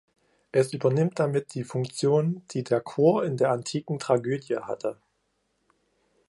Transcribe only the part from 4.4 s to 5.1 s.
hatte.